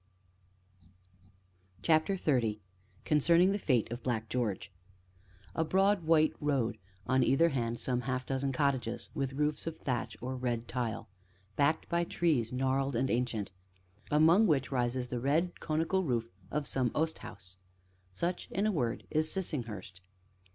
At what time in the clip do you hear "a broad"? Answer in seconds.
5.53-6.05